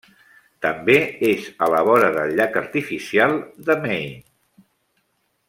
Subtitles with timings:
[0.65, 0.95] També
[1.27, 3.37] és a la vora del llac artificial
[3.69, 4.65] de Maine.